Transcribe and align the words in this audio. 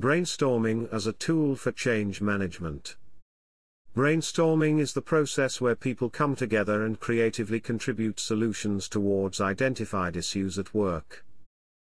Brainstorming 0.00 0.90
as 0.90 1.06
a 1.06 1.12
tool 1.12 1.56
for 1.56 1.72
change 1.72 2.22
management. 2.22 2.96
Brainstorming 3.94 4.80
is 4.80 4.94
the 4.94 5.02
process 5.02 5.60
where 5.60 5.74
people 5.74 6.08
come 6.08 6.34
together 6.34 6.86
and 6.86 6.98
creatively 6.98 7.60
contribute 7.60 8.18
solutions 8.18 8.88
towards 8.88 9.42
identified 9.42 10.16
issues 10.16 10.58
at 10.58 10.72
work. 10.72 11.22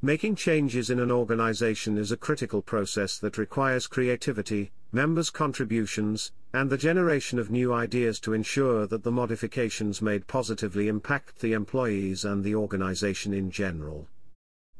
Making 0.00 0.36
changes 0.36 0.88
in 0.88 1.00
an 1.00 1.10
organization 1.10 1.98
is 1.98 2.10
a 2.10 2.16
critical 2.16 2.62
process 2.62 3.18
that 3.18 3.36
requires 3.36 3.86
creativity, 3.86 4.70
members' 4.90 5.28
contributions, 5.28 6.32
and 6.54 6.70
the 6.70 6.78
generation 6.78 7.38
of 7.38 7.50
new 7.50 7.74
ideas 7.74 8.18
to 8.20 8.32
ensure 8.32 8.86
that 8.86 9.02
the 9.02 9.12
modifications 9.12 10.00
made 10.00 10.26
positively 10.26 10.88
impact 10.88 11.40
the 11.40 11.52
employees 11.52 12.24
and 12.24 12.42
the 12.42 12.54
organization 12.54 13.34
in 13.34 13.50
general. 13.50 14.08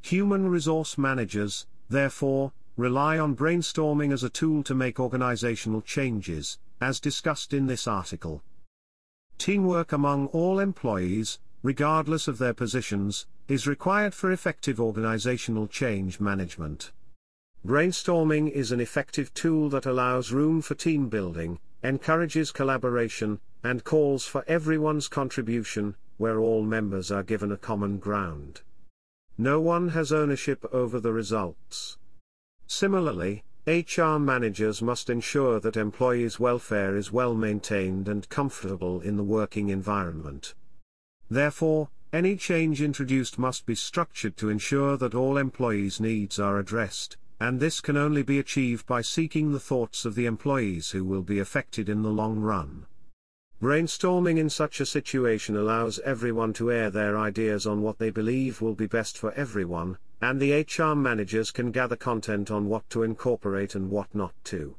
Human 0.00 0.48
resource 0.48 0.96
managers, 0.96 1.66
therefore, 1.90 2.52
rely 2.78 3.18
on 3.18 3.34
brainstorming 3.34 4.12
as 4.12 4.22
a 4.22 4.30
tool 4.30 4.62
to 4.62 4.72
make 4.72 5.00
organizational 5.00 5.82
changes, 5.82 6.58
as 6.80 7.00
discussed 7.00 7.52
in 7.52 7.66
this 7.66 7.88
article. 7.88 8.40
Teamwork 9.36 9.90
among 9.90 10.28
all 10.28 10.60
employees, 10.60 11.40
regardless 11.64 12.28
of 12.28 12.38
their 12.38 12.54
positions, 12.54 13.26
is 13.48 13.66
required 13.66 14.14
for 14.14 14.30
effective 14.30 14.80
organizational 14.80 15.66
change 15.66 16.20
management. 16.20 16.92
Brainstorming 17.66 18.48
is 18.52 18.70
an 18.70 18.80
effective 18.80 19.34
tool 19.34 19.68
that 19.70 19.84
allows 19.84 20.30
room 20.30 20.62
for 20.62 20.76
team 20.76 21.08
building, 21.08 21.58
encourages 21.82 22.52
collaboration, 22.52 23.40
and 23.64 23.82
calls 23.82 24.24
for 24.24 24.44
everyone's 24.46 25.08
contribution, 25.08 25.96
where 26.16 26.38
all 26.38 26.62
members 26.62 27.10
are 27.10 27.24
given 27.24 27.50
a 27.50 27.56
common 27.56 27.98
ground. 27.98 28.60
No 29.36 29.60
one 29.60 29.88
has 29.88 30.12
ownership 30.12 30.64
over 30.72 31.00
the 31.00 31.12
results. 31.12 31.98
Similarly, 32.70 33.44
HR 33.66 34.18
managers 34.18 34.82
must 34.82 35.08
ensure 35.08 35.58
that 35.58 35.78
employees' 35.78 36.38
welfare 36.38 36.96
is 36.96 37.10
well 37.10 37.34
maintained 37.34 38.08
and 38.08 38.28
comfortable 38.28 39.00
in 39.00 39.16
the 39.16 39.24
working 39.24 39.70
environment. 39.70 40.54
Therefore, 41.30 41.88
any 42.12 42.36
change 42.36 42.82
introduced 42.82 43.38
must 43.38 43.64
be 43.64 43.74
structured 43.74 44.36
to 44.36 44.50
ensure 44.50 44.98
that 44.98 45.14
all 45.14 45.38
employees' 45.38 45.98
needs 45.98 46.38
are 46.38 46.58
addressed, 46.58 47.16
and 47.40 47.58
this 47.58 47.80
can 47.80 47.96
only 47.96 48.22
be 48.22 48.38
achieved 48.38 48.86
by 48.86 49.00
seeking 49.00 49.52
the 49.52 49.60
thoughts 49.60 50.04
of 50.04 50.14
the 50.14 50.26
employees 50.26 50.90
who 50.90 51.04
will 51.04 51.22
be 51.22 51.38
affected 51.38 51.88
in 51.88 52.02
the 52.02 52.10
long 52.10 52.38
run. 52.38 52.84
Brainstorming 53.62 54.38
in 54.38 54.50
such 54.50 54.78
a 54.78 54.86
situation 54.86 55.56
allows 55.56 55.98
everyone 56.00 56.52
to 56.52 56.70
air 56.70 56.90
their 56.90 57.18
ideas 57.18 57.66
on 57.66 57.80
what 57.80 57.98
they 57.98 58.10
believe 58.10 58.60
will 58.60 58.74
be 58.74 58.86
best 58.86 59.16
for 59.16 59.32
everyone, 59.32 59.96
and 60.20 60.40
the 60.40 60.52
HR 60.52 60.94
managers 60.94 61.50
can 61.50 61.70
gather 61.70 61.96
content 61.96 62.50
on 62.50 62.68
what 62.68 62.88
to 62.90 63.02
incorporate 63.02 63.74
and 63.74 63.90
what 63.90 64.14
not 64.14 64.32
to. 64.44 64.74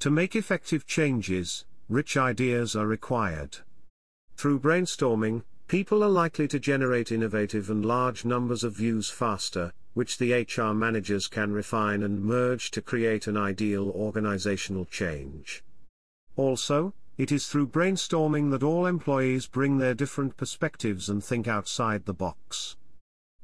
To 0.00 0.10
make 0.10 0.34
effective 0.34 0.86
changes, 0.86 1.66
rich 1.88 2.16
ideas 2.16 2.74
are 2.74 2.86
required. 2.86 3.58
Through 4.36 4.60
brainstorming, 4.60 5.42
people 5.68 6.02
are 6.02 6.08
likely 6.08 6.48
to 6.48 6.58
generate 6.58 7.12
innovative 7.12 7.68
and 7.68 7.84
large 7.84 8.24
numbers 8.24 8.64
of 8.64 8.76
views 8.76 9.10
faster, 9.10 9.72
which 9.92 10.16
the 10.16 10.32
HR 10.32 10.72
managers 10.72 11.28
can 11.28 11.52
refine 11.52 12.02
and 12.02 12.24
merge 12.24 12.70
to 12.70 12.80
create 12.80 13.26
an 13.26 13.36
ideal 13.36 13.90
organizational 13.90 14.86
change. 14.86 15.62
Also, 16.36 16.94
it 17.18 17.30
is 17.30 17.48
through 17.48 17.66
brainstorming 17.66 18.50
that 18.50 18.62
all 18.62 18.86
employees 18.86 19.46
bring 19.46 19.76
their 19.76 19.92
different 19.92 20.38
perspectives 20.38 21.10
and 21.10 21.22
think 21.22 21.46
outside 21.46 22.06
the 22.06 22.14
box. 22.14 22.76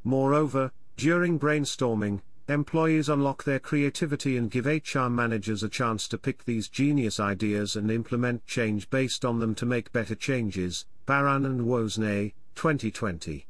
Moreover, 0.03 0.73
during 0.97 1.39
brainstorming, 1.39 2.23
employees 2.49 3.09
unlock 3.09 3.45
their 3.45 3.59
creativity 3.59 4.37
and 4.37 4.51
give 4.51 4.67
HR 4.67 5.09
managers 5.09 5.63
a 5.63 5.69
chance 5.69 6.09
to 6.09 6.17
pick 6.17 6.45
these 6.45 6.69
genius 6.69 7.21
ideas 7.21 7.77
and 7.77 7.91
implement 7.91 8.47
change 8.47 8.89
based 8.89 9.25
on 9.25 9.39
them 9.39 9.55
to 9.57 9.67
make 9.67 9.93
better 9.93 10.15
changes. 10.15 10.87
Baran 11.05 11.45
and 11.45 11.63
Woznyj, 11.63 12.33
2020. 12.55 13.47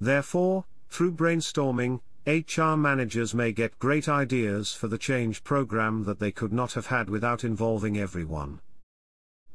Therefore, 0.00 0.64
through 0.88 1.12
brainstorming, 1.12 2.00
HR 2.26 2.76
managers 2.76 3.34
may 3.34 3.52
get 3.52 3.78
great 3.78 4.08
ideas 4.08 4.72
for 4.72 4.88
the 4.88 4.98
change 4.98 5.44
program 5.44 6.04
that 6.04 6.18
they 6.18 6.32
could 6.32 6.52
not 6.52 6.72
have 6.72 6.86
had 6.86 7.10
without 7.10 7.44
involving 7.44 7.98
everyone. 7.98 8.60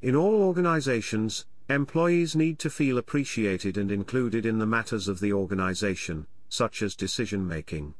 In 0.01 0.15
all 0.15 0.43
organizations, 0.43 1.45
employees 1.69 2.35
need 2.35 2.59
to 2.59 2.69
feel 2.69 2.97
appreciated 2.97 3.77
and 3.77 3.91
included 3.91 4.45
in 4.45 4.59
the 4.59 4.65
matters 4.65 5.07
of 5.07 5.19
the 5.19 5.33
organization, 5.33 6.27
such 6.49 6.81
as 6.81 6.95
decision 6.95 7.47
making. 7.47 7.93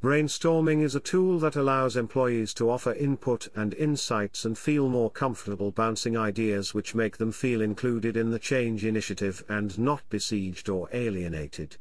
Brainstorming 0.00 0.82
is 0.82 0.94
a 0.94 1.00
tool 1.00 1.40
that 1.40 1.56
allows 1.56 1.96
employees 1.96 2.54
to 2.54 2.70
offer 2.70 2.92
input 2.92 3.48
and 3.56 3.74
insights 3.74 4.44
and 4.44 4.56
feel 4.56 4.88
more 4.88 5.10
comfortable 5.10 5.72
bouncing 5.72 6.16
ideas 6.16 6.72
which 6.72 6.94
make 6.94 7.16
them 7.16 7.32
feel 7.32 7.60
included 7.60 8.16
in 8.16 8.30
the 8.30 8.38
change 8.38 8.84
initiative 8.84 9.42
and 9.48 9.76
not 9.76 10.02
besieged 10.08 10.68
or 10.68 10.88
alienated. 10.92 11.76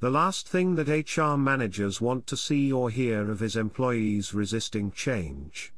The 0.00 0.10
last 0.10 0.46
thing 0.46 0.74
that 0.74 0.88
HR 0.88 1.38
managers 1.38 2.02
want 2.02 2.26
to 2.26 2.36
see 2.36 2.70
or 2.70 2.90
hear 2.90 3.30
of 3.30 3.42
is 3.42 3.56
employees 3.56 4.34
resisting 4.34 4.92
change. 4.92 5.72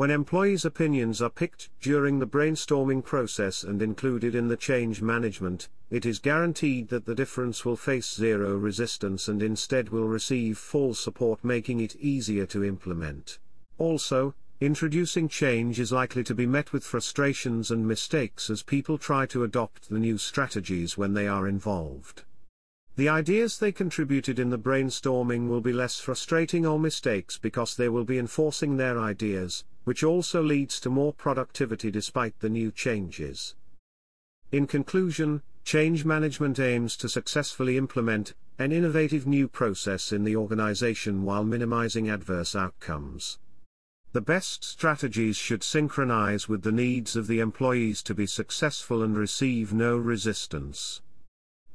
When 0.00 0.10
employees' 0.10 0.64
opinions 0.64 1.20
are 1.20 1.28
picked 1.28 1.68
during 1.78 2.20
the 2.20 2.26
brainstorming 2.26 3.04
process 3.04 3.62
and 3.62 3.82
included 3.82 4.34
in 4.34 4.48
the 4.48 4.56
change 4.56 5.02
management, 5.02 5.68
it 5.90 6.06
is 6.06 6.18
guaranteed 6.18 6.88
that 6.88 7.04
the 7.04 7.14
difference 7.14 7.66
will 7.66 7.76
face 7.76 8.10
zero 8.14 8.56
resistance 8.56 9.28
and 9.28 9.42
instead 9.42 9.90
will 9.90 10.08
receive 10.08 10.56
full 10.56 10.94
support, 10.94 11.44
making 11.44 11.80
it 11.80 11.96
easier 11.96 12.46
to 12.46 12.64
implement. 12.64 13.38
Also, 13.76 14.34
introducing 14.58 15.28
change 15.28 15.78
is 15.78 15.92
likely 15.92 16.24
to 16.24 16.34
be 16.34 16.46
met 16.46 16.72
with 16.72 16.82
frustrations 16.82 17.70
and 17.70 17.86
mistakes 17.86 18.48
as 18.48 18.62
people 18.62 18.96
try 18.96 19.26
to 19.26 19.44
adopt 19.44 19.90
the 19.90 19.98
new 19.98 20.16
strategies 20.16 20.96
when 20.96 21.12
they 21.12 21.28
are 21.28 21.46
involved. 21.46 22.22
The 22.96 23.10
ideas 23.10 23.58
they 23.58 23.70
contributed 23.70 24.38
in 24.38 24.48
the 24.48 24.58
brainstorming 24.58 25.48
will 25.48 25.60
be 25.60 25.74
less 25.74 26.00
frustrating 26.00 26.64
or 26.64 26.78
mistakes 26.78 27.36
because 27.36 27.76
they 27.76 27.90
will 27.90 28.04
be 28.04 28.18
enforcing 28.18 28.78
their 28.78 28.98
ideas, 28.98 29.64
which 29.84 30.02
also 30.02 30.42
leads 30.42 30.78
to 30.80 30.90
more 30.90 31.12
productivity 31.12 31.90
despite 31.90 32.38
the 32.40 32.48
new 32.48 32.70
changes. 32.70 33.54
In 34.52 34.66
conclusion, 34.66 35.42
change 35.64 36.04
management 36.04 36.58
aims 36.58 36.96
to 36.96 37.08
successfully 37.08 37.76
implement 37.76 38.34
an 38.58 38.72
innovative 38.72 39.26
new 39.26 39.48
process 39.48 40.12
in 40.12 40.24
the 40.24 40.36
organization 40.36 41.24
while 41.24 41.44
minimizing 41.44 42.10
adverse 42.10 42.54
outcomes. 42.54 43.38
The 44.12 44.20
best 44.20 44.64
strategies 44.64 45.36
should 45.36 45.62
synchronize 45.62 46.48
with 46.48 46.62
the 46.62 46.72
needs 46.72 47.14
of 47.14 47.28
the 47.28 47.38
employees 47.38 48.02
to 48.02 48.14
be 48.14 48.26
successful 48.26 49.02
and 49.02 49.16
receive 49.16 49.72
no 49.72 49.96
resistance. 49.96 51.00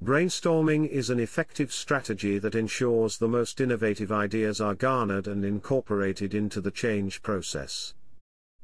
Brainstorming 0.03 0.89
is 0.89 1.09
an 1.09 1.19
effective 1.19 1.72
strategy 1.72 2.38
that 2.38 2.53
ensures 2.53 3.17
the 3.17 3.29
most 3.29 3.61
innovative 3.61 4.11
ideas 4.11 4.59
are 4.59 4.75
garnered 4.75 5.25
and 5.25 5.45
incorporated 5.45 6.33
into 6.33 6.59
the 6.59 6.69
change 6.69 7.22
process. 7.22 7.94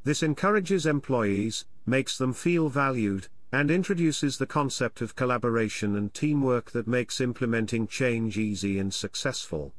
This 0.03 0.23
encourages 0.23 0.85
employees, 0.85 1.65
makes 1.85 2.17
them 2.17 2.33
feel 2.33 2.69
valued, 2.69 3.27
and 3.51 3.71
introduces 3.71 4.37
the 4.37 4.45
concept 4.45 5.01
of 5.01 5.15
collaboration 5.15 5.95
and 5.95 6.13
teamwork 6.13 6.71
that 6.71 6.87
makes 6.87 7.21
implementing 7.21 7.87
change 7.87 8.37
easy 8.37 8.77
and 8.77 8.93
successful. 8.93 9.73